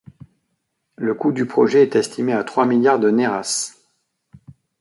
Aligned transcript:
Le 0.95 1.13
coût 1.13 1.31
du 1.31 1.45
projet 1.45 1.83
est 1.83 1.95
estimé 1.95 2.33
à 2.33 2.43
trois 2.43 2.65
milliards 2.65 2.97
de 2.97 3.11
nairas. 3.11 3.75